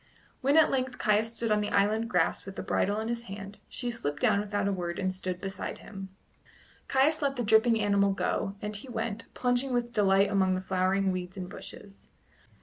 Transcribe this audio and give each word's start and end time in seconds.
When 0.41 0.57
at 0.57 0.71
length 0.71 0.97
Caius 0.97 1.35
stood 1.35 1.51
on 1.51 1.61
the 1.61 1.69
island 1.69 2.09
grass 2.09 2.43
with 2.43 2.55
the 2.55 2.63
bridle 2.63 2.99
in 2.99 3.07
his 3.07 3.25
hand, 3.25 3.59
she 3.69 3.91
slipped 3.91 4.19
down 4.19 4.39
without 4.39 4.67
a 4.67 4.73
word 4.73 4.97
and 4.97 5.13
stood 5.13 5.39
beside 5.39 5.77
him. 5.77 6.09
Caius 6.87 7.21
let 7.21 7.35
the 7.35 7.43
dripping 7.43 7.79
animal 7.79 8.11
go, 8.11 8.55
and 8.63 8.75
he 8.75 8.89
went, 8.89 9.25
plunging 9.35 9.73
with 9.73 9.93
delight 9.93 10.31
among 10.31 10.55
the 10.55 10.61
flowering 10.61 11.11
weeds 11.11 11.37
and 11.37 11.47
bushes. 11.47 12.07